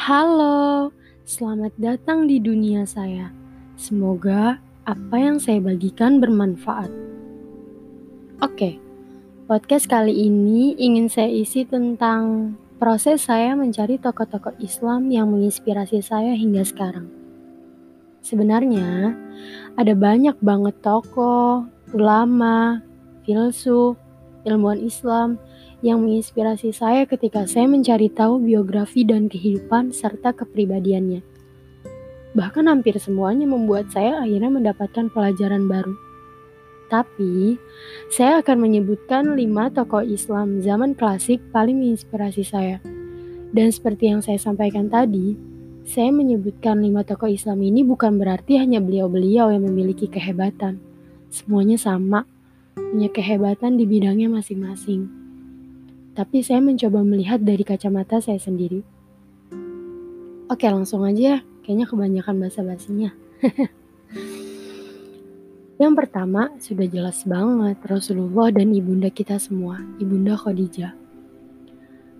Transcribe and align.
Halo, 0.00 0.88
selamat 1.28 1.76
datang 1.76 2.24
di 2.24 2.40
dunia 2.40 2.88
saya. 2.88 3.28
Semoga 3.76 4.56
apa 4.88 5.16
yang 5.20 5.36
saya 5.36 5.60
bagikan 5.60 6.24
bermanfaat. 6.24 6.88
Oke, 8.40 8.80
podcast 9.44 9.84
kali 9.84 10.24
ini 10.24 10.72
ingin 10.80 11.12
saya 11.12 11.28
isi 11.28 11.68
tentang 11.68 12.56
proses 12.80 13.28
saya 13.28 13.52
mencari 13.52 14.00
tokoh-tokoh 14.00 14.56
Islam 14.64 15.12
yang 15.12 15.28
menginspirasi 15.36 16.00
saya 16.00 16.32
hingga 16.32 16.64
sekarang. 16.64 17.12
Sebenarnya, 18.24 19.12
ada 19.76 19.92
banyak 19.92 20.40
banget 20.40 20.80
tokoh, 20.80 21.68
ulama, 21.92 22.80
filsuf, 23.28 24.00
ilmuwan 24.48 24.80
Islam 24.80 25.36
yang 25.80 26.04
menginspirasi 26.04 26.76
saya 26.76 27.08
ketika 27.08 27.48
saya 27.48 27.64
mencari 27.64 28.12
tahu 28.12 28.40
biografi 28.40 29.04
dan 29.04 29.32
kehidupan 29.32 29.92
serta 29.96 30.36
kepribadiannya. 30.36 31.24
Bahkan 32.36 32.64
hampir 32.70 32.94
semuanya 33.00 33.48
membuat 33.48 33.90
saya 33.90 34.22
akhirnya 34.22 34.52
mendapatkan 34.52 35.10
pelajaran 35.10 35.66
baru. 35.66 35.96
Tapi, 36.90 37.54
saya 38.10 38.42
akan 38.42 38.66
menyebutkan 38.66 39.38
lima 39.38 39.70
tokoh 39.70 40.02
Islam 40.02 40.58
zaman 40.58 40.98
klasik 40.98 41.38
paling 41.54 41.78
menginspirasi 41.78 42.42
saya. 42.42 42.82
Dan 43.50 43.70
seperti 43.70 44.10
yang 44.10 44.22
saya 44.22 44.38
sampaikan 44.38 44.90
tadi, 44.90 45.38
saya 45.86 46.10
menyebutkan 46.10 46.82
lima 46.82 47.06
tokoh 47.06 47.30
Islam 47.30 47.62
ini 47.62 47.86
bukan 47.86 48.18
berarti 48.18 48.58
hanya 48.58 48.82
beliau-beliau 48.82 49.54
yang 49.54 49.66
memiliki 49.66 50.06
kehebatan. 50.06 50.82
Semuanya 51.30 51.78
sama, 51.78 52.26
punya 52.74 53.10
kehebatan 53.10 53.78
di 53.78 53.86
bidangnya 53.86 54.26
masing-masing. 54.30 55.19
Tapi 56.10 56.42
saya 56.42 56.58
mencoba 56.58 57.06
melihat 57.06 57.38
dari 57.42 57.62
kacamata 57.62 58.18
saya 58.18 58.42
sendiri. 58.42 58.82
Oke, 60.50 60.66
langsung 60.66 61.06
aja. 61.06 61.46
Kayaknya 61.62 61.86
kebanyakan 61.86 62.34
bahasa 62.42 62.66
basinya. 62.66 63.14
Yang 65.80 65.94
pertama, 65.96 66.52
sudah 66.60 66.84
jelas 66.84 67.24
banget 67.24 67.80
Rasulullah 67.88 68.52
dan 68.52 68.74
ibunda 68.76 69.08
kita 69.08 69.40
semua, 69.40 69.80
ibunda 69.96 70.36
Khadijah. 70.36 70.92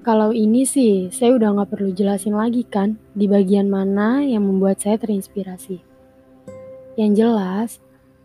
Kalau 0.01 0.33
ini 0.33 0.65
sih, 0.65 1.13
saya 1.13 1.37
udah 1.37 1.61
gak 1.61 1.77
perlu 1.77 1.93
jelasin 1.93 2.33
lagi 2.33 2.65
kan, 2.65 2.97
di 3.13 3.29
bagian 3.29 3.69
mana 3.69 4.25
yang 4.25 4.49
membuat 4.49 4.81
saya 4.81 4.97
terinspirasi. 4.97 5.77
Yang 6.97 7.13
jelas, 7.21 7.69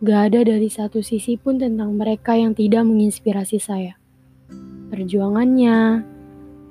gak 0.00 0.32
ada 0.32 0.40
dari 0.56 0.72
satu 0.72 1.04
sisi 1.04 1.36
pun 1.36 1.60
tentang 1.60 1.92
mereka 1.92 2.32
yang 2.32 2.56
tidak 2.56 2.88
menginspirasi 2.88 3.60
saya. 3.60 4.00
Perjuangannya, 4.92 6.06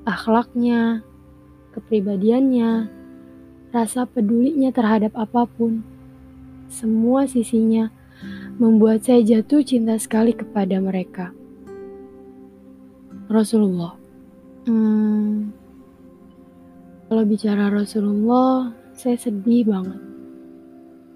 akhlaknya, 0.07 1.03
kepribadiannya, 1.75 2.87
rasa 3.75 4.07
pedulinya 4.07 4.71
terhadap 4.71 5.11
apa 5.19 5.43
pun, 5.43 5.83
semua 6.71 7.27
sisinya 7.27 7.91
membuat 8.55 9.03
saya 9.03 9.19
jatuh 9.19 9.61
cinta 9.67 9.99
sekali 9.99 10.31
kepada 10.31 10.79
mereka. 10.79 11.35
Rasulullah. 13.27 13.99
Hmm, 14.65 15.51
kalau 17.05 17.23
bicara 17.27 17.69
Rasulullah, 17.69 18.73
saya 18.95 19.19
sedih 19.19 19.67
banget. 19.67 20.01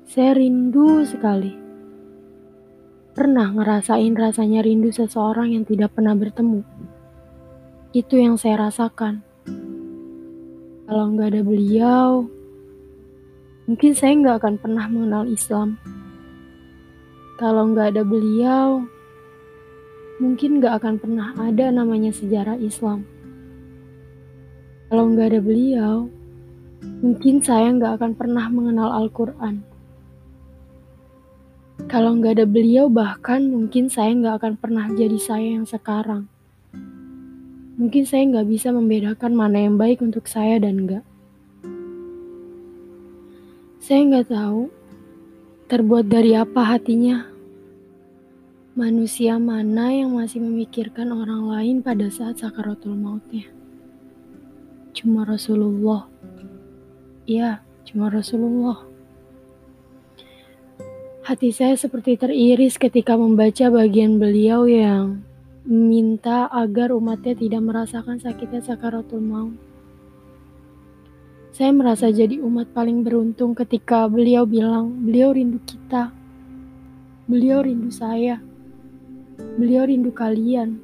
Saya 0.10 0.38
rindu 0.38 1.02
sekali. 1.08 1.54
Pernah 3.16 3.56
ngerasain 3.56 4.14
rasanya 4.14 4.62
rindu 4.62 4.94
seseorang 4.94 5.54
yang 5.54 5.66
tidak 5.66 5.96
pernah 5.98 6.14
bertemu. 6.14 6.62
Itu 7.90 8.22
yang 8.22 8.38
saya 8.38 8.70
rasakan. 8.70 9.26
Kalau 10.86 11.06
nggak 11.10 11.34
ada 11.34 11.42
beliau, 11.42 12.30
mungkin 13.66 13.98
saya 13.98 14.14
nggak 14.14 14.46
akan 14.46 14.56
pernah 14.62 14.86
mengenal 14.86 15.26
Islam. 15.26 15.82
Kalau 17.42 17.66
nggak 17.74 17.98
ada 17.98 18.06
beliau, 18.06 18.86
mungkin 20.22 20.62
nggak 20.62 20.86
akan 20.86 20.96
pernah 21.02 21.34
ada 21.42 21.74
namanya 21.74 22.14
sejarah 22.14 22.62
Islam. 22.62 23.10
Kalau 24.94 25.10
nggak 25.10 25.34
ada 25.34 25.42
beliau, 25.42 26.14
mungkin 27.02 27.42
saya 27.42 27.74
nggak 27.74 27.98
akan 27.98 28.14
pernah 28.14 28.46
mengenal 28.54 28.94
Al-Quran. 29.02 29.66
Kalau 31.90 32.22
nggak 32.22 32.38
ada 32.38 32.46
beliau, 32.46 32.86
bahkan 32.86 33.50
mungkin 33.50 33.90
saya 33.90 34.14
nggak 34.14 34.46
akan 34.46 34.54
pernah 34.62 34.86
jadi 34.94 35.18
saya 35.18 35.58
yang 35.58 35.66
sekarang. 35.66 36.30
Mungkin 37.80 38.04
saya 38.04 38.28
nggak 38.28 38.48
bisa 38.52 38.76
membedakan 38.76 39.40
mana 39.40 39.64
yang 39.64 39.80
baik 39.80 40.04
untuk 40.04 40.28
saya 40.28 40.60
dan 40.60 40.84
enggak. 40.84 41.08
Saya 43.80 44.04
nggak 44.04 44.28
tahu 44.28 44.68
terbuat 45.72 46.12
dari 46.12 46.36
apa 46.36 46.76
hatinya. 46.76 47.24
Manusia 48.76 49.40
mana 49.40 49.96
yang 49.96 50.12
masih 50.12 50.44
memikirkan 50.44 51.08
orang 51.16 51.48
lain 51.48 51.80
pada 51.80 52.12
saat 52.12 52.44
sakaratul 52.44 53.00
mautnya? 53.00 53.48
Cuma 54.92 55.24
Rasulullah. 55.24 56.12
Ya, 57.24 57.64
cuma 57.88 58.12
Rasulullah. 58.12 58.84
Hati 61.24 61.56
saya 61.56 61.80
seperti 61.80 62.20
teriris 62.20 62.76
ketika 62.76 63.16
membaca 63.16 63.72
bagian 63.72 64.20
beliau 64.20 64.68
yang 64.68 65.29
minta 65.70 66.50
agar 66.50 66.90
umatnya 66.90 67.38
tidak 67.38 67.62
merasakan 67.62 68.18
sakitnya 68.18 68.58
sakaratul 68.66 69.22
maut. 69.22 69.54
Saya 71.54 71.70
merasa 71.70 72.10
jadi 72.10 72.42
umat 72.42 72.74
paling 72.74 73.06
beruntung 73.06 73.54
ketika 73.54 74.10
beliau 74.10 74.50
bilang, 74.50 74.90
beliau 75.06 75.30
rindu 75.30 75.62
kita. 75.62 76.10
Beliau 77.30 77.62
rindu 77.62 77.94
saya. 77.94 78.42
Beliau 79.62 79.86
rindu 79.86 80.10
kalian. 80.10 80.82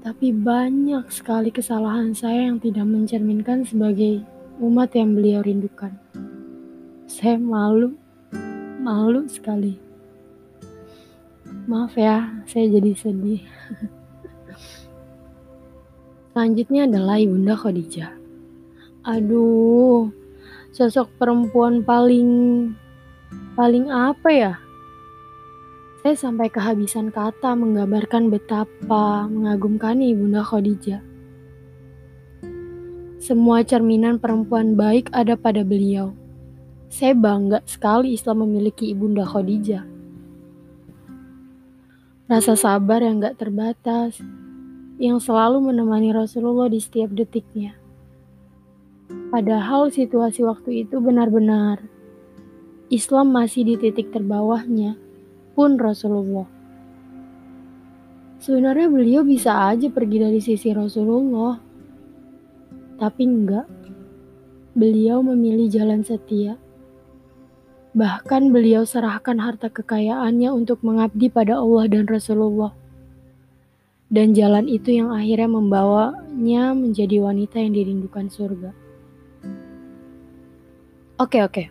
Tapi 0.00 0.32
banyak 0.32 1.12
sekali 1.12 1.52
kesalahan 1.52 2.16
saya 2.16 2.48
yang 2.48 2.56
tidak 2.56 2.88
mencerminkan 2.88 3.68
sebagai 3.68 4.24
umat 4.64 4.96
yang 4.96 5.12
beliau 5.12 5.44
rindukan. 5.44 5.92
Saya 7.04 7.36
malu, 7.36 7.92
malu 8.80 9.28
sekali. 9.28 9.91
Maaf 11.62 11.94
ya, 11.94 12.42
saya 12.50 12.66
jadi 12.66 12.90
sedih. 12.98 13.42
Selanjutnya 16.34 16.90
adalah 16.90 17.22
Ibunda 17.22 17.54
Khadijah. 17.54 18.10
Aduh, 19.06 20.10
sosok 20.74 21.06
perempuan 21.22 21.86
paling 21.86 22.30
paling 23.54 23.86
apa 23.94 24.28
ya? 24.34 24.52
Saya 26.02 26.18
sampai 26.18 26.50
kehabisan 26.50 27.14
kata 27.14 27.54
menggambarkan 27.54 28.26
betapa 28.26 29.30
mengagumkan 29.30 30.02
Ibunda 30.02 30.42
Khadijah. 30.42 30.98
Semua 33.22 33.62
cerminan 33.62 34.18
perempuan 34.18 34.74
baik 34.74 35.14
ada 35.14 35.38
pada 35.38 35.62
beliau. 35.62 36.10
Saya 36.90 37.14
bangga 37.14 37.62
sekali 37.70 38.18
Islam 38.18 38.50
memiliki 38.50 38.90
Ibunda 38.90 39.22
Khadijah. 39.22 39.91
Rasa 42.32 42.56
sabar 42.56 43.04
yang 43.04 43.20
gak 43.20 43.36
terbatas, 43.36 44.16
yang 44.96 45.20
selalu 45.20 45.68
menemani 45.68 46.16
Rasulullah 46.16 46.72
di 46.72 46.80
setiap 46.80 47.12
detiknya 47.12 47.76
Padahal 49.32 49.88
situasi 49.88 50.44
waktu 50.44 50.84
itu 50.84 51.00
benar-benar 51.00 51.80
Islam 52.92 53.32
masih 53.32 53.64
di 53.64 53.74
titik 53.80 54.12
terbawahnya, 54.12 54.96
pun 55.56 55.80
Rasulullah. 55.80 56.44
Sebenarnya 58.36 58.92
beliau 58.92 59.24
bisa 59.24 59.72
aja 59.72 59.88
pergi 59.88 60.16
dari 60.20 60.40
sisi 60.44 60.68
Rasulullah, 60.76 61.56
tapi 63.00 63.22
enggak. 63.24 63.64
Beliau 64.76 65.24
memilih 65.24 65.72
jalan 65.72 66.04
setia. 66.04 66.60
Bahkan 67.92 68.56
beliau 68.56 68.88
serahkan 68.88 69.36
harta 69.36 69.68
kekayaannya 69.68 70.48
untuk 70.48 70.80
mengabdi 70.80 71.28
pada 71.28 71.60
Allah 71.60 71.92
dan 71.92 72.08
Rasulullah. 72.08 72.72
Dan 74.08 74.32
jalan 74.32 74.64
itu 74.68 74.96
yang 74.96 75.12
akhirnya 75.12 75.48
membawanya 75.48 76.72
menjadi 76.72 77.20
wanita 77.20 77.60
yang 77.60 77.72
dirindukan 77.76 78.32
surga. 78.32 78.72
Oke 81.20 81.44
oke. 81.44 81.64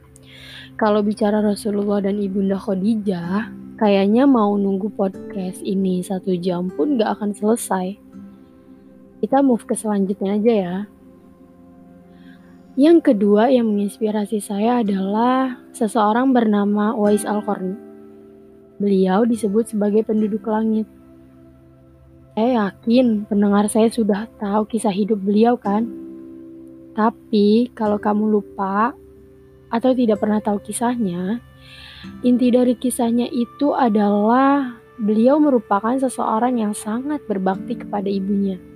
Kalau 0.78 1.02
bicara 1.06 1.42
Rasulullah 1.42 2.02
dan 2.06 2.18
Ibunda 2.18 2.58
Khadijah, 2.58 3.50
kayaknya 3.82 4.30
mau 4.30 4.54
nunggu 4.58 4.94
podcast 4.94 5.62
ini 5.66 6.06
satu 6.06 6.38
jam 6.38 6.70
pun 6.70 7.02
gak 7.02 7.18
akan 7.18 7.34
selesai. 7.34 7.98
Kita 9.22 9.42
move 9.42 9.66
ke 9.66 9.74
selanjutnya 9.78 10.38
aja 10.38 10.54
ya. 10.54 10.76
Yang 12.80 13.12
kedua 13.12 13.52
yang 13.52 13.68
menginspirasi 13.68 14.40
saya 14.40 14.80
adalah 14.80 15.60
seseorang 15.76 16.32
bernama 16.32 16.96
Wais 16.96 17.28
Al-Qarni. 17.28 17.76
Beliau 18.80 19.28
disebut 19.28 19.76
sebagai 19.76 20.08
penduduk 20.08 20.48
langit. 20.48 20.88
Saya 22.32 22.72
yakin 22.72 23.28
pendengar 23.28 23.68
saya 23.68 23.92
sudah 23.92 24.24
tahu 24.40 24.72
kisah 24.72 24.96
hidup 24.96 25.20
beliau 25.20 25.60
kan? 25.60 25.84
Tapi 26.96 27.76
kalau 27.76 28.00
kamu 28.00 28.40
lupa 28.40 28.96
atau 29.68 29.92
tidak 29.92 30.24
pernah 30.24 30.40
tahu 30.40 30.64
kisahnya, 30.64 31.44
inti 32.24 32.56
dari 32.56 32.80
kisahnya 32.80 33.28
itu 33.36 33.76
adalah 33.76 34.80
beliau 34.96 35.44
merupakan 35.44 36.00
seseorang 36.00 36.64
yang 36.64 36.72
sangat 36.72 37.20
berbakti 37.28 37.76
kepada 37.76 38.08
ibunya. 38.08 38.71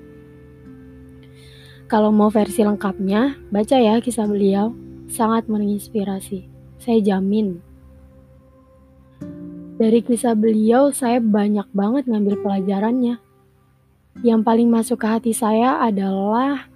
Kalau 1.86 2.10
mau 2.10 2.34
versi 2.34 2.66
lengkapnya, 2.66 3.38
baca 3.54 3.78
ya 3.78 4.02
kisah 4.02 4.26
beliau, 4.26 4.74
sangat 5.06 5.46
menginspirasi. 5.46 6.50
Saya 6.82 6.98
jamin. 6.98 7.62
Dari 9.78 10.02
kisah 10.02 10.34
beliau, 10.34 10.90
saya 10.90 11.22
banyak 11.22 11.70
banget 11.78 12.10
ngambil 12.10 12.42
pelajarannya. 12.42 13.22
Yang 14.26 14.42
paling 14.42 14.70
masuk 14.72 14.98
ke 15.04 15.08
hati 15.12 15.34
saya 15.38 15.78
adalah 15.78 16.72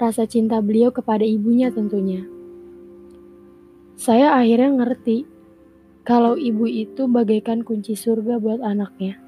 rasa 0.00 0.26
cinta 0.26 0.58
beliau 0.58 0.90
kepada 0.90 1.22
ibunya 1.22 1.70
tentunya. 1.70 2.26
Saya 3.94 4.34
akhirnya 4.34 4.74
ngerti 4.74 5.22
kalau 6.02 6.34
ibu 6.34 6.66
itu 6.66 7.06
bagaikan 7.06 7.62
kunci 7.62 7.94
surga 7.94 8.42
buat 8.42 8.58
anaknya. 8.58 9.22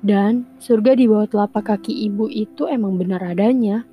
Dan 0.00 0.48
surga 0.62 0.96
di 0.96 1.04
bawah 1.04 1.28
telapak 1.28 1.76
kaki 1.76 2.08
ibu 2.08 2.30
itu 2.32 2.64
emang 2.64 2.96
benar 2.96 3.20
adanya. 3.20 3.84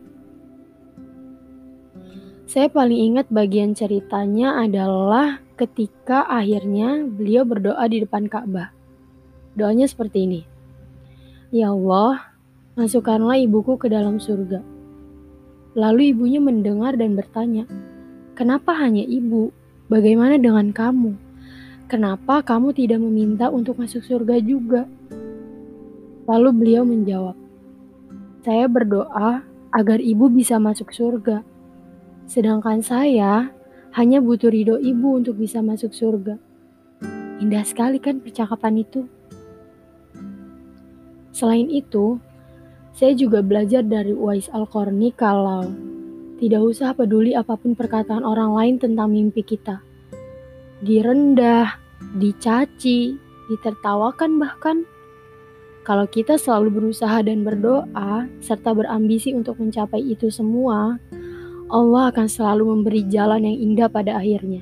Saya 2.46 2.70
paling 2.70 3.14
ingat 3.14 3.26
bagian 3.34 3.74
ceritanya 3.74 4.62
adalah 4.62 5.42
ketika 5.58 6.30
akhirnya 6.30 7.02
beliau 7.02 7.42
berdoa 7.42 7.82
di 7.90 8.06
depan 8.06 8.30
Ka'bah. 8.30 8.70
Doanya 9.58 9.90
seperti 9.90 10.30
ini. 10.30 10.42
Ya 11.50 11.74
Allah, 11.74 12.38
masukkanlah 12.78 13.42
ibuku 13.42 13.82
ke 13.82 13.90
dalam 13.90 14.22
surga. 14.22 14.62
Lalu 15.74 16.14
ibunya 16.14 16.38
mendengar 16.38 16.94
dan 16.94 17.18
bertanya, 17.18 17.66
"Kenapa 18.38 18.78
hanya 18.78 19.02
ibu? 19.02 19.50
Bagaimana 19.90 20.38
dengan 20.38 20.70
kamu? 20.70 21.18
Kenapa 21.90 22.46
kamu 22.46 22.78
tidak 22.78 23.02
meminta 23.02 23.50
untuk 23.50 23.82
masuk 23.82 24.06
surga 24.06 24.38
juga?" 24.46 24.86
Lalu 26.30 26.50
beliau 26.54 26.86
menjawab, 26.86 27.34
"Saya 28.46 28.70
berdoa 28.70 29.42
agar 29.74 29.98
ibu 29.98 30.30
bisa 30.30 30.62
masuk 30.62 30.94
surga." 30.94 31.55
Sedangkan 32.26 32.82
saya 32.82 33.54
hanya 33.94 34.20
butuh 34.20 34.50
ridho 34.50 34.82
ibu 34.82 35.16
untuk 35.16 35.40
bisa 35.40 35.62
masuk 35.62 35.94
surga. 35.94 36.36
Indah 37.40 37.64
sekali 37.64 38.02
kan 38.02 38.20
percakapan 38.20 38.82
itu. 38.82 39.06
Selain 41.36 41.68
itu, 41.68 42.18
saya 42.96 43.12
juga 43.12 43.44
belajar 43.44 43.84
dari 43.84 44.16
Uwais 44.16 44.48
Al-Qarni 44.50 45.12
kalau 45.14 45.68
tidak 46.40 46.62
usah 46.64 46.96
peduli 46.96 47.36
apa 47.36 47.56
pun 47.56 47.76
perkataan 47.76 48.24
orang 48.24 48.56
lain 48.56 48.76
tentang 48.80 49.12
mimpi 49.12 49.44
kita. 49.44 49.84
Direndah, 50.84 51.76
dicaci, 52.20 53.16
ditertawakan 53.52 54.40
bahkan. 54.40 54.78
Kalau 55.86 56.10
kita 56.10 56.40
selalu 56.40 56.82
berusaha 56.82 57.22
dan 57.22 57.46
berdoa, 57.46 58.26
serta 58.42 58.74
berambisi 58.74 59.32
untuk 59.38 59.62
mencapai 59.62 60.02
itu 60.02 60.34
semua, 60.34 60.98
Allah 61.66 62.14
akan 62.14 62.28
selalu 62.30 62.64
memberi 62.78 63.02
jalan 63.10 63.42
yang 63.42 63.58
indah 63.58 63.90
pada 63.90 64.22
akhirnya. 64.22 64.62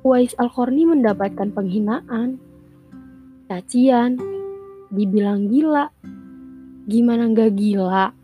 Wais 0.00 0.32
Al-Qarni 0.40 0.88
mendapatkan 0.88 1.52
penghinaan, 1.52 2.40
cacian, 3.44 4.16
dibilang 4.88 5.52
gila. 5.52 5.92
Gimana 6.88 7.28
nggak 7.28 7.52
gila? 7.52 8.16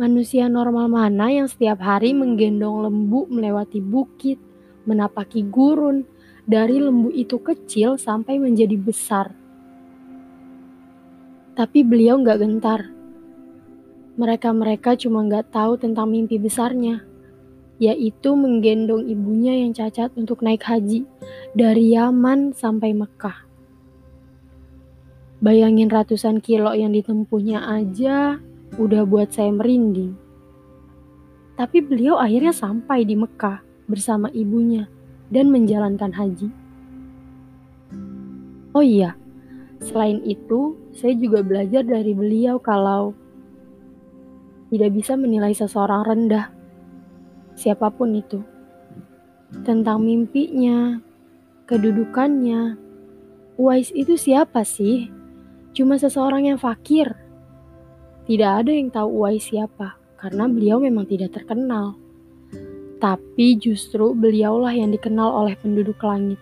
Manusia 0.00 0.48
normal 0.48 0.88
mana 0.88 1.28
yang 1.28 1.44
setiap 1.44 1.84
hari 1.84 2.16
menggendong 2.16 2.88
lembu 2.88 3.28
melewati 3.28 3.84
bukit, 3.84 4.40
menapaki 4.88 5.44
gurun, 5.44 6.08
dari 6.48 6.80
lembu 6.80 7.12
itu 7.12 7.36
kecil 7.36 8.00
sampai 8.00 8.40
menjadi 8.40 8.80
besar. 8.80 9.36
Tapi 11.52 11.84
beliau 11.84 12.16
nggak 12.16 12.40
gentar 12.40 13.01
mereka-mereka 14.16 14.92
cuma 15.00 15.24
nggak 15.24 15.48
tahu 15.52 15.80
tentang 15.80 16.12
mimpi 16.12 16.36
besarnya, 16.36 17.00
yaitu 17.80 18.36
menggendong 18.36 19.08
ibunya 19.08 19.56
yang 19.64 19.72
cacat 19.72 20.12
untuk 20.14 20.44
naik 20.44 20.62
haji 20.62 21.08
dari 21.56 21.96
Yaman 21.96 22.52
sampai 22.52 22.92
Mekah. 22.92 23.48
Bayangin 25.42 25.90
ratusan 25.90 26.38
kilo 26.38 26.70
yang 26.70 26.94
ditempuhnya 26.94 27.66
aja 27.66 28.38
udah 28.78 29.02
buat 29.02 29.34
saya 29.34 29.50
merinding. 29.50 30.14
Tapi 31.58 31.82
beliau 31.82 32.16
akhirnya 32.20 32.54
sampai 32.54 33.02
di 33.02 33.18
Mekah 33.18 33.60
bersama 33.90 34.30
ibunya 34.30 34.86
dan 35.32 35.50
menjalankan 35.50 36.12
haji. 36.14 36.48
Oh 38.72 38.80
iya, 38.80 39.18
selain 39.82 40.22
itu, 40.24 40.78
saya 40.96 41.12
juga 41.18 41.44
belajar 41.44 41.84
dari 41.84 42.16
beliau 42.16 42.56
kalau 42.62 43.12
tidak 44.72 44.88
bisa 44.96 45.20
menilai 45.20 45.52
seseorang 45.52 46.00
rendah, 46.00 46.48
siapa 47.52 47.92
pun 47.92 48.16
itu, 48.16 48.40
tentang 49.68 50.00
mimpinya, 50.00 50.96
kedudukannya. 51.68 52.80
Uwais 53.60 53.92
itu 53.92 54.16
siapa 54.16 54.64
sih? 54.64 55.12
Cuma 55.76 56.00
seseorang 56.00 56.48
yang 56.48 56.56
fakir. 56.56 57.12
Tidak 58.24 58.50
ada 58.64 58.72
yang 58.72 58.88
tahu 58.88 59.20
Uwais 59.20 59.44
siapa, 59.44 60.00
karena 60.16 60.48
beliau 60.48 60.80
memang 60.80 61.04
tidak 61.04 61.36
terkenal. 61.36 62.00
Tapi 62.96 63.60
justru 63.60 64.16
beliaulah 64.16 64.72
yang 64.72 64.88
dikenal 64.88 65.36
oleh 65.36 65.52
penduduk 65.60 66.00
langit. 66.00 66.40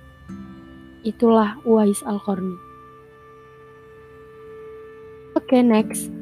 Itulah 1.02 1.58
Uwais 1.66 1.98
Al-Qarni. 2.06 2.54
Oke, 5.34 5.58
okay, 5.58 5.62
next. 5.66 6.19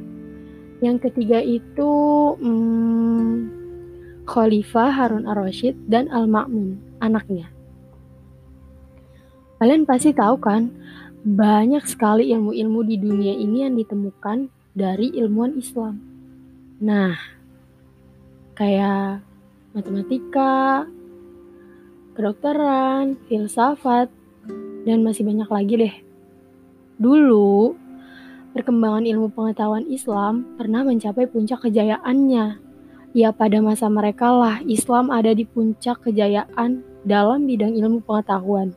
Yang 0.78 1.10
ketiga 1.10 1.42
itu 1.42 1.90
hmm, 2.38 3.32
Khalifah 4.28 4.92
Harun 4.94 5.26
ar-Rasyid 5.26 5.88
dan 5.90 6.06
Al-Ma'mun, 6.12 6.78
anaknya. 7.02 7.50
Kalian 9.58 9.88
pasti 9.88 10.14
tahu 10.14 10.38
kan, 10.38 10.70
banyak 11.26 11.82
sekali 11.82 12.30
ilmu-ilmu 12.30 12.86
di 12.86 12.94
dunia 12.94 13.34
ini 13.34 13.66
yang 13.66 13.74
ditemukan 13.74 14.46
dari 14.76 15.10
ilmuwan 15.18 15.58
Islam. 15.58 15.98
Nah, 16.78 17.18
kayak 18.54 19.26
matematika, 19.74 20.86
kedokteran, 22.14 23.18
filsafat, 23.26 24.06
dan 24.86 25.02
masih 25.02 25.26
banyak 25.26 25.50
lagi 25.50 25.74
deh. 25.74 25.94
Dulu, 27.02 27.74
perkembangan 28.58 29.06
ilmu 29.06 29.30
pengetahuan 29.30 29.86
Islam 29.86 30.58
pernah 30.58 30.82
mencapai 30.82 31.30
puncak 31.30 31.62
kejayaannya. 31.62 32.58
Ya 33.14 33.30
pada 33.30 33.62
masa 33.62 33.86
mereka 33.86 34.34
lah 34.34 34.58
Islam 34.66 35.14
ada 35.14 35.30
di 35.30 35.46
puncak 35.46 36.02
kejayaan 36.02 36.82
dalam 37.06 37.46
bidang 37.46 37.78
ilmu 37.78 38.02
pengetahuan. 38.02 38.74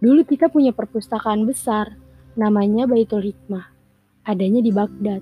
Dulu 0.00 0.24
kita 0.24 0.48
punya 0.48 0.72
perpustakaan 0.72 1.44
besar, 1.44 2.00
namanya 2.40 2.88
Baitul 2.88 3.20
Hikmah, 3.20 3.68
adanya 4.24 4.64
di 4.64 4.72
Baghdad. 4.72 5.20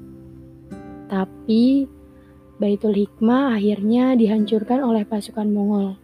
Tapi 1.11 1.83
Baitul 2.63 2.95
Hikmah 2.95 3.59
akhirnya 3.59 4.15
dihancurkan 4.15 4.87
oleh 4.87 5.03
pasukan 5.03 5.51
Mongol. 5.51 5.99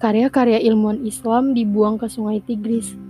Karya-karya 0.00 0.64
ilmuwan 0.72 1.04
Islam 1.04 1.52
dibuang 1.52 2.00
ke 2.00 2.08
sungai 2.08 2.40
Tigris 2.40 3.09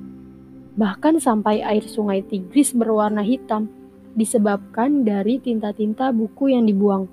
bahkan 0.80 1.20
sampai 1.20 1.60
air 1.60 1.84
sungai 1.84 2.25
Tigris 2.25 2.72
berwarna 2.72 3.20
hitam 3.20 3.68
disebabkan 4.16 5.04
dari 5.04 5.37
tinta-tinta 5.37 6.08
buku 6.08 6.56
yang 6.56 6.64
dibuang. 6.64 7.04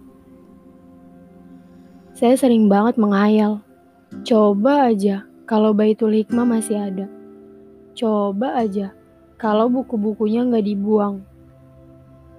Saya 2.16 2.40
sering 2.40 2.72
banget 2.72 2.96
menghayal, 2.96 3.60
coba 4.24 4.88
aja 4.88 5.28
kalau 5.44 5.76
Baitul 5.76 6.16
Hikmah 6.16 6.48
masih 6.48 6.80
ada. 6.80 7.06
Coba 7.92 8.56
aja 8.56 8.96
kalau 9.36 9.68
buku-bukunya 9.68 10.48
nggak 10.48 10.64
dibuang. 10.64 11.28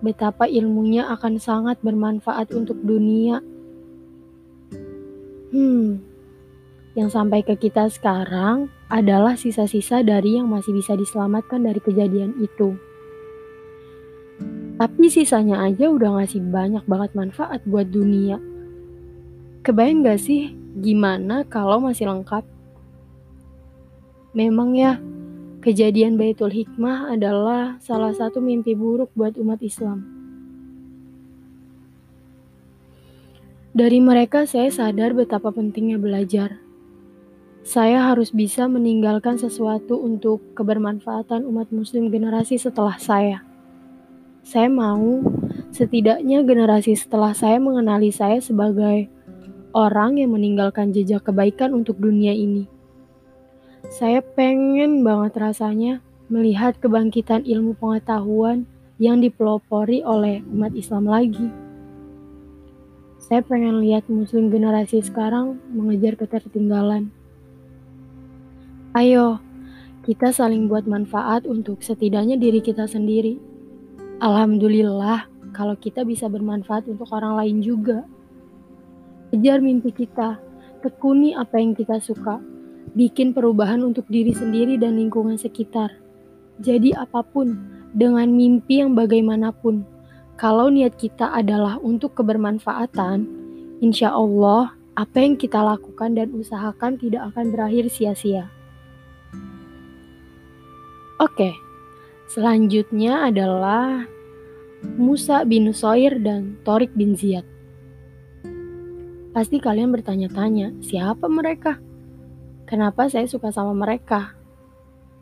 Betapa 0.01 0.49
ilmunya 0.49 1.13
akan 1.13 1.37
sangat 1.37 1.77
bermanfaat 1.85 2.57
untuk 2.57 2.81
dunia. 2.81 3.45
Hmm, 5.53 6.01
yang 6.97 7.13
sampai 7.13 7.45
ke 7.45 7.55
kita 7.55 7.87
sekarang 7.93 8.73
adalah 8.89 9.37
sisa-sisa 9.37 10.01
dari 10.01 10.41
yang 10.41 10.49
masih 10.49 10.73
bisa 10.73 10.97
diselamatkan 10.97 11.61
dari 11.61 11.81
kejadian 11.81 12.33
itu. 12.41 12.77
Tapi 14.81 15.13
sisanya 15.13 15.61
aja 15.67 15.93
udah 15.93 16.21
ngasih 16.21 16.41
banyak 16.49 16.85
banget 16.89 17.11
manfaat 17.13 17.61
buat 17.69 17.91
dunia. 17.93 18.41
Kebayang 19.61 20.07
gak 20.07 20.23
sih 20.25 20.57
gimana 20.81 21.45
kalau 21.45 21.83
masih 21.85 22.09
lengkap? 22.09 22.47
Memang 24.33 24.73
ya, 24.79 25.03
kejadian 25.61 26.15
Baitul 26.15 26.55
Hikmah 26.55 27.13
adalah 27.13 27.77
salah 27.83 28.15
satu 28.15 28.39
mimpi 28.39 28.79
buruk 28.79 29.11
buat 29.19 29.35
umat 29.37 29.59
Islam. 29.61 30.07
Dari 33.75 33.99
mereka 33.99 34.47
saya 34.47 34.71
sadar 34.71 35.13
betapa 35.13 35.51
pentingnya 35.51 35.99
belajar. 35.99 36.68
Saya 37.69 38.01
harus 38.01 38.33
bisa 38.33 38.65
meninggalkan 38.65 39.37
sesuatu 39.37 40.01
untuk 40.01 40.41
kebermanfaatan 40.57 41.45
umat 41.45 41.69
muslim 41.69 42.09
generasi 42.09 42.57
setelah 42.57 42.97
saya. 42.97 43.45
Saya 44.41 44.73
mau 44.73 45.21
setidaknya 45.69 46.49
generasi 46.49 46.97
setelah 46.97 47.37
saya 47.37 47.61
mengenali 47.61 48.09
saya 48.09 48.41
sebagai 48.41 49.13
orang 49.77 50.17
yang 50.17 50.33
meninggalkan 50.33 50.97
jejak 50.97 51.29
kebaikan 51.29 51.77
untuk 51.77 52.01
dunia 52.01 52.33
ini. 52.33 52.65
Saya 53.93 54.25
pengen 54.25 55.05
banget 55.05 55.37
rasanya 55.37 56.01
melihat 56.33 56.81
kebangkitan 56.81 57.45
ilmu 57.45 57.77
pengetahuan 57.77 58.65
yang 58.97 59.21
dipelopori 59.21 60.01
oleh 60.09 60.41
umat 60.57 60.73
Islam 60.73 61.05
lagi. 61.05 61.53
Saya 63.21 63.45
pengen 63.45 63.85
lihat 63.85 64.09
muslim 64.09 64.49
generasi 64.49 65.05
sekarang 65.05 65.61
mengejar 65.69 66.17
ketertinggalan. 66.17 67.18
Ayo, 68.99 69.39
kita 70.03 70.35
saling 70.35 70.67
buat 70.67 70.83
manfaat 70.83 71.47
untuk 71.47 71.87
setidaknya 71.87 72.35
diri 72.35 72.59
kita 72.59 72.91
sendiri. 72.91 73.39
Alhamdulillah 74.19 75.31
kalau 75.55 75.79
kita 75.79 76.03
bisa 76.03 76.27
bermanfaat 76.27 76.91
untuk 76.91 77.07
orang 77.15 77.39
lain 77.39 77.63
juga. 77.63 78.03
Kejar 79.31 79.63
mimpi 79.63 79.95
kita, 79.95 80.43
tekuni 80.83 81.31
apa 81.31 81.63
yang 81.63 81.79
kita 81.79 82.03
suka, 82.03 82.43
bikin 82.99 83.31
perubahan 83.31 83.87
untuk 83.87 84.03
diri 84.11 84.35
sendiri 84.35 84.75
dan 84.75 84.99
lingkungan 84.99 85.39
sekitar. 85.39 85.95
Jadi 86.59 86.91
apa 86.91 87.23
pun, 87.23 87.55
dengan 87.95 88.27
mimpi 88.35 88.83
yang 88.83 88.99
bagaimanapun, 88.99 89.87
kalau 90.35 90.75
niat 90.75 90.99
kita 90.99 91.39
adalah 91.39 91.79
untuk 91.79 92.19
kebermanfaatan, 92.19 93.31
insya 93.79 94.11
Allah 94.11 94.75
apa 94.99 95.23
yang 95.23 95.39
kita 95.39 95.63
lakukan 95.63 96.19
dan 96.19 96.35
usahakan 96.35 96.99
tidak 96.99 97.31
akan 97.31 97.55
berakhir 97.55 97.87
sia-sia. 97.95 98.58
Oke, 101.19 101.51
selanjutnya 102.31 103.27
adalah 103.27 104.07
Musa 104.95 105.43
bin 105.43 105.67
Nusair 105.67 106.15
dan 106.23 106.55
Torik 106.63 106.95
bin 106.95 107.19
Ziyad. 107.19 107.43
Pasti 109.35 109.59
kalian 109.59 109.91
bertanya-tanya, 109.91 110.79
siapa 110.79 111.27
mereka? 111.27 111.83
Kenapa 112.71 113.11
saya 113.11 113.27
suka 113.27 113.51
sama 113.51 113.75
mereka? 113.75 114.31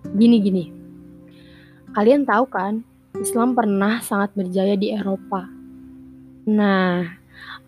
Gini-gini, 0.04 0.68
kalian 1.96 2.28
tahu 2.28 2.44
kan, 2.44 2.84
Islam 3.16 3.56
pernah 3.56 3.96
sangat 4.04 4.36
berjaya 4.36 4.76
di 4.76 4.92
Eropa. 4.92 5.48
Nah, 6.44 7.08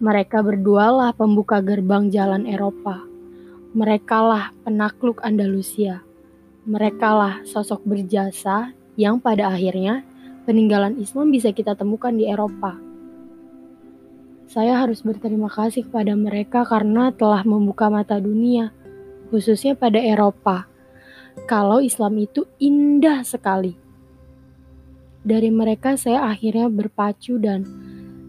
mereka 0.04 0.44
berdualah 0.44 1.16
pembuka 1.16 1.64
gerbang 1.64 2.12
jalan 2.12 2.44
Eropa. 2.44 3.08
Merekalah 3.72 4.52
penakluk 4.68 5.24
Andalusia 5.24 6.04
merekalah 6.68 7.40
sosok 7.48 7.80
berjasa 7.88 8.76
yang 9.00 9.16
pada 9.16 9.48
akhirnya 9.48 10.04
peninggalan 10.44 11.00
Islam 11.00 11.32
bisa 11.32 11.48
kita 11.48 11.72
temukan 11.72 12.12
di 12.12 12.28
Eropa. 12.28 12.76
Saya 14.48 14.76
harus 14.76 15.00
berterima 15.00 15.48
kasih 15.48 15.88
kepada 15.88 16.12
mereka 16.12 16.68
karena 16.68 17.08
telah 17.12 17.40
membuka 17.44 17.88
mata 17.88 18.20
dunia, 18.20 18.72
khususnya 19.32 19.76
pada 19.76 19.96
Eropa. 19.96 20.68
Kalau 21.48 21.80
Islam 21.80 22.20
itu 22.20 22.44
indah 22.60 23.24
sekali. 23.24 23.76
Dari 25.24 25.48
mereka 25.52 25.96
saya 25.96 26.28
akhirnya 26.28 26.68
berpacu 26.68 27.36
dan 27.36 27.64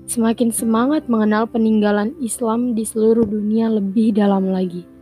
semakin 0.07 0.51
semangat 0.51 1.07
mengenal 1.11 1.47
peninggalan 1.47 2.15
Islam 2.19 2.75
di 2.75 2.83
seluruh 2.87 3.23
dunia 3.23 3.71
lebih 3.71 4.15
dalam 4.15 4.51
lagi. 4.51 4.98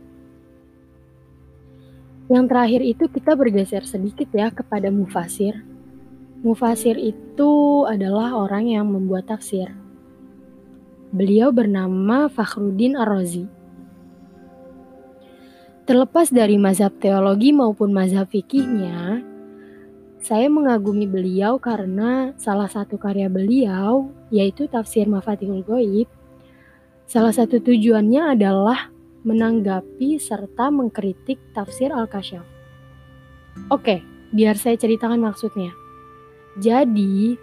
Yang 2.28 2.44
terakhir 2.52 2.82
itu 2.84 3.04
kita 3.08 3.32
bergeser 3.32 3.82
sedikit 3.88 4.28
ya 4.36 4.52
kepada 4.52 4.92
mufasir. 4.92 5.64
Mufasir 6.44 7.00
itu 7.00 7.82
adalah 7.88 8.36
orang 8.36 8.68
yang 8.68 8.84
membuat 8.84 9.32
tafsir. 9.32 9.72
Beliau 11.08 11.48
bernama 11.56 12.28
Fakhruddin 12.28 13.00
Ar-Razi. 13.00 13.48
Terlepas 15.88 16.28
dari 16.28 16.60
mazhab 16.60 16.92
teologi 17.00 17.48
maupun 17.48 17.96
mazhab 17.96 18.28
fikihnya, 18.28 19.24
saya 20.20 20.52
mengagumi 20.52 21.08
beliau 21.08 21.56
karena 21.56 22.36
salah 22.36 22.68
satu 22.68 23.00
karya 23.00 23.32
beliau, 23.32 24.12
yaitu 24.28 24.68
tafsir 24.68 25.08
Mafatihul 25.08 25.64
Goib, 25.64 26.12
salah 27.08 27.32
satu 27.32 27.56
tujuannya 27.56 28.36
adalah 28.36 28.92
menanggapi 29.26 30.18
serta 30.20 30.70
mengkritik 30.70 31.38
tafsir 31.54 31.90
Al-Kasyaf. 31.90 32.46
Oke, 33.72 34.02
biar 34.30 34.54
saya 34.54 34.78
ceritakan 34.78 35.18
maksudnya. 35.18 35.74
Jadi, 36.58 37.38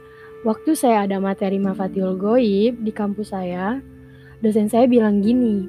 waktu 0.48 0.72
saya 0.76 1.08
ada 1.08 1.20
materi 1.20 1.60
Mafatul 1.60 2.16
Goib 2.16 2.80
di 2.84 2.92
kampus 2.96 3.36
saya, 3.36 3.80
dosen 4.40 4.72
saya 4.72 4.88
bilang 4.88 5.20
gini, 5.20 5.68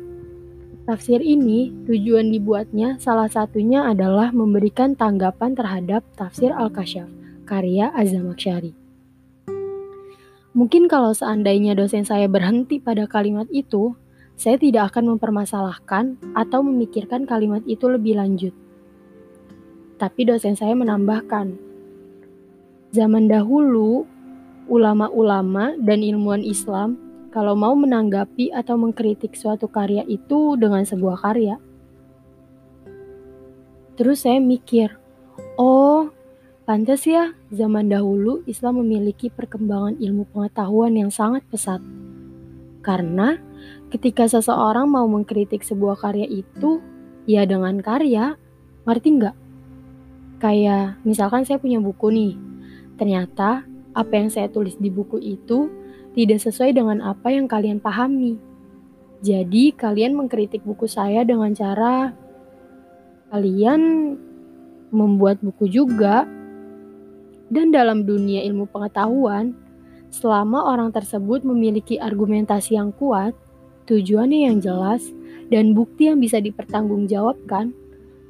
tafsir 0.86 1.18
ini 1.18 1.74
tujuan 1.90 2.30
dibuatnya 2.30 2.98
salah 3.02 3.26
satunya 3.26 3.90
adalah 3.90 4.30
memberikan 4.30 4.94
tanggapan 4.94 5.58
terhadap 5.58 6.06
tafsir 6.14 6.54
Al-Kasyaf, 6.54 7.10
karya 7.46 7.90
Azamaksyari. 7.94 8.74
Mungkin 10.56 10.88
kalau 10.88 11.12
seandainya 11.12 11.76
dosen 11.76 12.08
saya 12.08 12.32
berhenti 12.32 12.80
pada 12.80 13.04
kalimat 13.04 13.44
itu, 13.52 13.92
saya 14.36 14.60
tidak 14.60 14.92
akan 14.92 15.16
mempermasalahkan 15.16 16.20
atau 16.36 16.60
memikirkan 16.60 17.24
kalimat 17.24 17.64
itu 17.64 17.88
lebih 17.88 18.20
lanjut. 18.20 18.52
Tapi 19.96 20.28
dosen 20.28 20.52
saya 20.52 20.76
menambahkan, 20.76 21.56
zaman 22.92 23.32
dahulu 23.32 24.04
ulama-ulama 24.68 25.72
dan 25.80 26.04
ilmuwan 26.04 26.44
Islam 26.44 27.00
kalau 27.32 27.56
mau 27.56 27.72
menanggapi 27.72 28.52
atau 28.52 28.76
mengkritik 28.76 29.32
suatu 29.36 29.68
karya 29.68 30.04
itu 30.04 30.56
dengan 30.60 30.84
sebuah 30.84 31.20
karya. 31.20 31.56
Terus 33.96 34.24
saya 34.28 34.36
mikir, 34.36 34.92
oh 35.56 36.12
pantas 36.68 37.08
ya 37.08 37.32
zaman 37.48 37.88
dahulu 37.88 38.44
Islam 38.44 38.84
memiliki 38.84 39.32
perkembangan 39.32 39.96
ilmu 39.96 40.28
pengetahuan 40.28 40.92
yang 40.92 41.08
sangat 41.08 41.44
pesat. 41.48 41.80
Karena 42.84 43.40
ketika 43.90 44.26
seseorang 44.26 44.90
mau 44.90 45.06
mengkritik 45.06 45.62
sebuah 45.62 45.98
karya 45.98 46.26
itu, 46.26 46.82
ya 47.26 47.46
dengan 47.46 47.78
karya, 47.82 48.34
ngerti 48.86 49.08
nggak? 49.18 49.36
Kayak 50.42 51.00
misalkan 51.06 51.46
saya 51.46 51.56
punya 51.62 51.80
buku 51.80 52.12
nih, 52.12 52.34
ternyata 52.98 53.64
apa 53.96 54.12
yang 54.12 54.28
saya 54.28 54.52
tulis 54.52 54.76
di 54.76 54.92
buku 54.92 55.16
itu 55.22 55.72
tidak 56.12 56.40
sesuai 56.44 56.76
dengan 56.76 57.00
apa 57.00 57.32
yang 57.32 57.48
kalian 57.48 57.80
pahami. 57.80 58.36
Jadi 59.24 59.72
kalian 59.72 60.12
mengkritik 60.12 60.60
buku 60.60 60.84
saya 60.84 61.24
dengan 61.24 61.56
cara 61.56 62.12
kalian 63.32 63.80
membuat 64.92 65.40
buku 65.40 65.68
juga. 65.68 66.28
Dan 67.46 67.70
dalam 67.70 68.02
dunia 68.02 68.42
ilmu 68.42 68.66
pengetahuan, 68.66 69.54
selama 70.10 70.66
orang 70.66 70.90
tersebut 70.90 71.46
memiliki 71.46 71.94
argumentasi 71.94 72.74
yang 72.74 72.90
kuat, 72.90 73.38
tujuannya 73.86 74.50
yang 74.50 74.58
jelas, 74.60 75.06
dan 75.48 75.72
bukti 75.72 76.10
yang 76.10 76.18
bisa 76.18 76.42
dipertanggungjawabkan, 76.42 77.70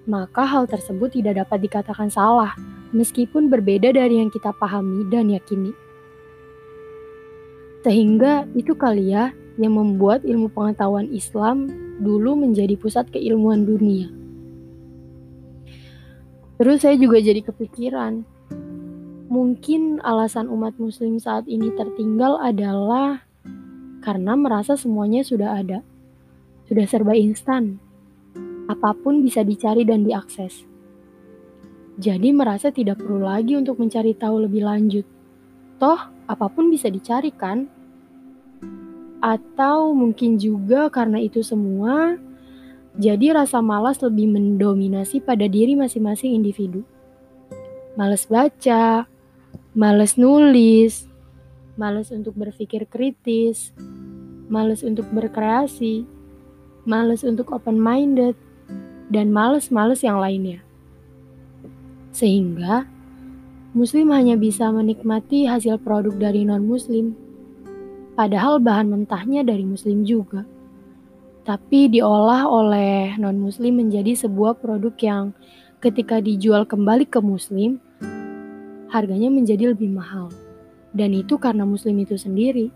maka 0.06 0.46
hal 0.46 0.68
tersebut 0.70 1.16
tidak 1.16 1.42
dapat 1.42 1.66
dikatakan 1.66 2.12
salah, 2.12 2.54
meskipun 2.94 3.50
berbeda 3.50 3.90
dari 3.90 4.22
yang 4.22 4.30
kita 4.30 4.54
pahami 4.54 5.08
dan 5.10 5.32
yakini. 5.32 5.74
Sehingga 7.82 8.46
itu 8.54 8.74
kali 8.78 9.14
ya 9.14 9.34
yang 9.56 9.74
membuat 9.74 10.22
ilmu 10.22 10.52
pengetahuan 10.52 11.08
Islam 11.10 11.70
dulu 12.02 12.36
menjadi 12.36 12.76
pusat 12.76 13.08
keilmuan 13.08 13.64
dunia. 13.64 14.12
Terus 16.56 16.84
saya 16.84 16.96
juga 16.96 17.20
jadi 17.20 17.44
kepikiran, 17.44 18.24
mungkin 19.28 20.00
alasan 20.00 20.48
umat 20.48 20.78
muslim 20.80 21.20
saat 21.20 21.44
ini 21.50 21.68
tertinggal 21.76 22.40
adalah 22.40 23.25
karena 24.06 24.38
merasa 24.38 24.78
semuanya 24.78 25.26
sudah 25.26 25.58
ada. 25.58 25.82
Sudah 26.70 26.86
serba 26.86 27.18
instan. 27.18 27.82
Apa 28.70 28.94
pun 28.94 29.18
bisa 29.26 29.42
dicari 29.42 29.82
dan 29.82 30.06
diakses. 30.06 30.62
Jadi 31.98 32.30
merasa 32.30 32.70
tidak 32.70 33.02
perlu 33.02 33.26
lagi 33.26 33.58
untuk 33.58 33.82
mencari 33.82 34.14
tahu 34.14 34.46
lebih 34.46 34.62
lanjut. 34.62 35.02
Toh, 35.82 35.98
apa 36.30 36.46
pun 36.46 36.70
bisa 36.70 36.86
dicari 36.86 37.34
kan? 37.34 37.66
Atau 39.18 39.90
mungkin 39.90 40.38
juga 40.38 40.86
karena 40.86 41.18
itu 41.18 41.42
semua, 41.42 42.14
jadi 42.94 43.34
rasa 43.34 43.58
malas 43.58 43.98
lebih 43.98 44.30
mendominasi 44.30 45.18
pada 45.18 45.50
diri 45.50 45.74
masing-masing 45.74 46.30
individu. 46.30 46.86
Males 47.98 48.28
baca, 48.30 49.08
males 49.74 50.14
nulis, 50.14 51.10
males 51.76 52.08
untuk 52.12 52.36
berpikir 52.36 52.88
kritis, 52.88 53.72
males 54.48 54.80
untuk 54.82 55.06
berkreasi, 55.12 56.08
males 56.88 57.22
untuk 57.22 57.52
open-minded, 57.52 58.34
dan 59.12 59.30
males-males 59.30 60.02
yang 60.02 60.18
lainnya. 60.18 60.64
Sehingga, 62.10 62.88
Muslim 63.76 64.08
hanya 64.10 64.40
bisa 64.40 64.72
menikmati 64.72 65.44
hasil 65.44 65.76
produk 65.84 66.16
dari 66.16 66.48
non-Muslim, 66.48 67.12
padahal 68.16 68.56
bahan 68.58 68.88
mentahnya 68.88 69.44
dari 69.44 69.68
Muslim 69.68 70.02
juga. 70.02 70.48
Tapi 71.44 71.92
diolah 71.92 72.48
oleh 72.48 73.14
non-Muslim 73.20 73.84
menjadi 73.84 74.16
sebuah 74.26 74.58
produk 74.58 74.94
yang 74.98 75.24
ketika 75.78 76.18
dijual 76.18 76.64
kembali 76.64 77.06
ke 77.06 77.20
Muslim, 77.22 77.78
harganya 78.90 79.28
menjadi 79.28 79.76
lebih 79.76 79.92
mahal. 79.92 80.32
Dan 80.96 81.12
itu 81.12 81.36
karena 81.36 81.68
muslim 81.68 82.00
itu 82.00 82.16
sendiri. 82.16 82.72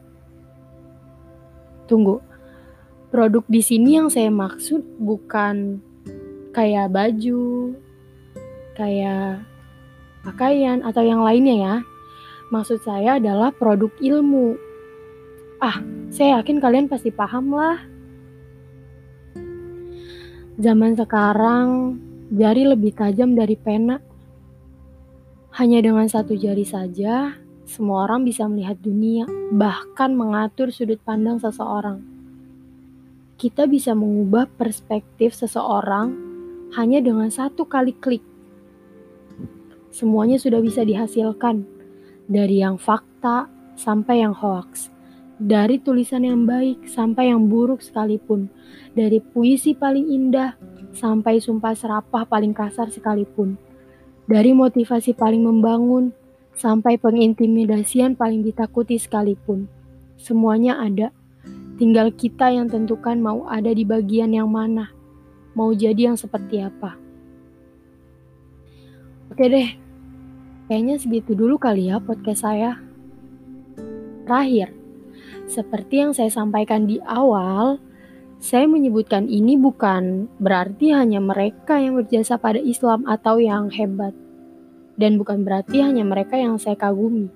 Tunggu. 1.89 2.21
Produk 3.09 3.43
di 3.49 3.65
sini 3.65 3.97
yang 3.97 4.12
saya 4.12 4.29
maksud 4.29 4.85
bukan 5.00 5.81
kayak 6.53 6.93
baju, 6.93 7.75
kayak 8.77 9.43
pakaian 10.23 10.85
atau 10.85 11.00
yang 11.00 11.25
lainnya 11.25 11.57
ya. 11.57 11.75
Maksud 12.53 12.85
saya 12.85 13.17
adalah 13.17 13.50
produk 13.57 13.91
ilmu. 13.99 14.55
Ah, 15.59 15.81
saya 16.12 16.39
yakin 16.39 16.61
kalian 16.61 16.87
pasti 16.87 17.09
paham 17.09 17.57
lah. 17.57 17.81
Zaman 20.61 20.93
sekarang 20.93 21.97
jari 22.37 22.69
lebih 22.69 22.93
tajam 22.93 23.33
dari 23.33 23.57
pena. 23.57 23.97
Hanya 25.57 25.83
dengan 25.83 26.07
satu 26.07 26.39
jari 26.39 26.62
saja, 26.62 27.39
semua 27.71 28.11
orang 28.11 28.27
bisa 28.27 28.50
melihat 28.50 28.75
dunia, 28.83 29.31
bahkan 29.55 30.11
mengatur 30.19 30.75
sudut 30.75 30.99
pandang 31.07 31.39
seseorang. 31.39 32.03
Kita 33.39 33.71
bisa 33.71 33.95
mengubah 33.95 34.50
perspektif 34.50 35.39
seseorang 35.39 36.11
hanya 36.75 36.99
dengan 36.99 37.31
satu 37.31 37.71
kali 37.71 37.95
klik. 37.95 38.27
Semuanya 39.95 40.43
sudah 40.43 40.59
bisa 40.59 40.83
dihasilkan, 40.83 41.62
dari 42.27 42.59
yang 42.59 42.75
fakta 42.75 43.47
sampai 43.79 44.27
yang 44.27 44.35
hoax, 44.35 44.91
dari 45.39 45.79
tulisan 45.79 46.27
yang 46.27 46.43
baik 46.50 46.91
sampai 46.91 47.31
yang 47.31 47.47
buruk 47.47 47.87
sekalipun, 47.87 48.50
dari 48.99 49.23
puisi 49.23 49.79
paling 49.79 50.11
indah 50.11 50.59
sampai 50.91 51.39
sumpah 51.39 51.79
serapah 51.79 52.27
paling 52.27 52.50
kasar 52.50 52.91
sekalipun 52.91 53.55
dari 54.31 54.55
motivasi 54.55 55.15
paling 55.19 55.43
membangun 55.43 56.15
sampai 56.61 57.00
pengintimidasian 57.00 58.21
paling 58.21 58.45
ditakuti 58.45 59.00
sekalipun. 59.00 59.64
Semuanya 60.21 60.76
ada. 60.76 61.09
Tinggal 61.81 62.12
kita 62.12 62.52
yang 62.52 62.69
tentukan 62.69 63.17
mau 63.17 63.49
ada 63.49 63.73
di 63.73 63.88
bagian 63.88 64.37
yang 64.37 64.52
mana. 64.52 64.93
Mau 65.57 65.73
jadi 65.73 66.12
yang 66.12 66.21
seperti 66.21 66.61
apa. 66.61 67.00
Oke 69.33 69.49
deh. 69.49 69.73
Kayaknya 70.69 71.00
segitu 71.00 71.33
dulu 71.33 71.57
kali 71.57 71.88
ya 71.88 71.97
podcast 71.97 72.45
saya. 72.45 72.76
Terakhir, 74.29 74.71
seperti 75.49 76.05
yang 76.05 76.12
saya 76.12 76.29
sampaikan 76.29 76.85
di 76.85 77.00
awal, 77.09 77.81
saya 78.38 78.69
menyebutkan 78.69 79.26
ini 79.26 79.57
bukan 79.57 80.29
berarti 80.38 80.93
hanya 80.95 81.19
mereka 81.19 81.81
yang 81.81 81.99
berjasa 81.99 82.37
pada 82.37 82.61
Islam 82.61 83.02
atau 83.09 83.40
yang 83.40 83.73
hebat. 83.73 84.14
Dan 85.00 85.16
bukan 85.16 85.40
berarti 85.40 85.80
hanya 85.80 86.04
mereka 86.04 86.37
yang 86.37 86.61
saya 86.61 86.76
kagumi. 86.76 87.33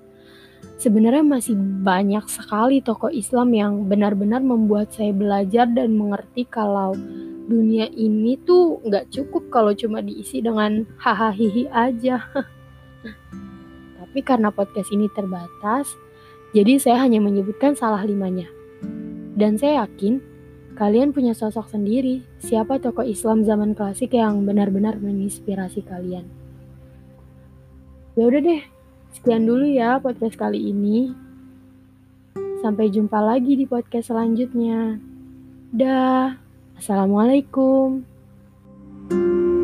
Sebenarnya 0.77 1.25
masih 1.25 1.57
banyak 1.57 2.29
sekali 2.29 2.85
tokoh 2.85 3.09
Islam 3.09 3.49
yang 3.57 3.73
benar-benar 3.89 4.45
membuat 4.45 4.93
saya 4.93 5.09
belajar 5.09 5.65
dan 5.65 5.97
mengerti 5.97 6.45
kalau 6.45 6.93
dunia 7.49 7.89
ini 7.89 8.37
tuh 8.45 8.81
nggak 8.85 9.09
cukup 9.09 9.49
kalau 9.49 9.73
cuma 9.73 10.05
diisi 10.05 10.45
dengan 10.45 10.85
hahaha 11.01 11.89
aja. 11.89 12.21
Tapi 13.97 14.19
karena 14.21 14.53
podcast 14.53 14.93
ini 14.93 15.09
terbatas, 15.09 15.89
jadi 16.53 16.77
saya 16.77 17.01
hanya 17.01 17.17
menyebutkan 17.17 17.73
salah 17.73 18.05
limanya. 18.05 18.45
Dan 19.35 19.57
saya 19.57 19.83
yakin 19.89 20.35
Kalian 20.75 21.15
punya 21.15 21.31
sosok 21.31 21.71
sendiri, 21.71 22.19
siapa 22.35 22.83
tokoh 22.83 23.07
Islam 23.07 23.47
zaman 23.47 23.79
klasik 23.79 24.11
yang 24.11 24.43
benar-benar 24.43 24.99
menginspirasi 24.99 25.87
kalian? 25.87 26.27
Ya 28.15 28.31
udah 28.31 28.39
deh, 28.39 28.63
sekian 29.11 29.43
dulu 29.43 29.67
ya 29.67 29.99
podcast 29.99 30.39
kali 30.39 30.71
ini. 30.71 31.11
Sampai 32.63 32.87
jumpa 32.87 33.19
lagi 33.19 33.59
di 33.59 33.67
podcast 33.67 34.07
selanjutnya. 34.07 35.03
Dah. 35.75 36.39
Assalamualaikum. 36.79 38.07
thank 39.05 39.21
you 39.21 39.54